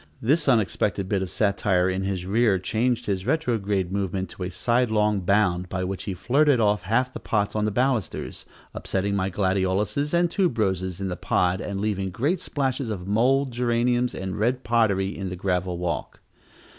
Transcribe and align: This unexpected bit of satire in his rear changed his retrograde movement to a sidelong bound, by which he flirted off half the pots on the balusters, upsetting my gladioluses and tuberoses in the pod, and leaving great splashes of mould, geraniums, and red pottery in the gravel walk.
This 0.19 0.49
unexpected 0.49 1.07
bit 1.07 1.21
of 1.21 1.29
satire 1.29 1.87
in 1.87 2.01
his 2.01 2.25
rear 2.25 2.57
changed 2.57 3.05
his 3.05 3.27
retrograde 3.27 3.91
movement 3.91 4.31
to 4.31 4.41
a 4.41 4.49
sidelong 4.49 5.19
bound, 5.19 5.69
by 5.69 5.83
which 5.83 6.05
he 6.05 6.15
flirted 6.15 6.59
off 6.59 6.81
half 6.81 7.13
the 7.13 7.19
pots 7.19 7.55
on 7.55 7.65
the 7.65 7.71
balusters, 7.71 8.45
upsetting 8.73 9.15
my 9.15 9.29
gladioluses 9.29 10.11
and 10.11 10.31
tuberoses 10.31 10.99
in 10.99 11.09
the 11.09 11.15
pod, 11.17 11.61
and 11.61 11.79
leaving 11.81 12.09
great 12.09 12.39
splashes 12.41 12.89
of 12.89 13.05
mould, 13.07 13.51
geraniums, 13.51 14.15
and 14.15 14.39
red 14.39 14.63
pottery 14.63 15.15
in 15.15 15.29
the 15.29 15.35
gravel 15.35 15.77
walk. 15.77 16.19